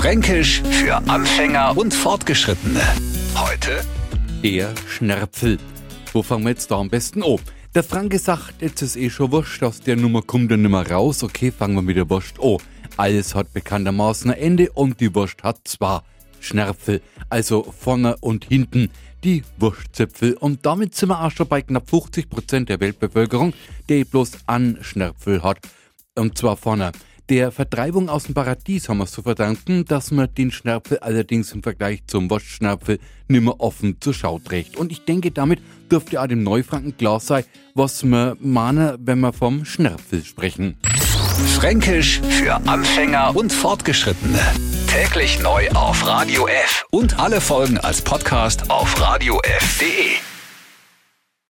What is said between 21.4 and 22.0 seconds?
bei knapp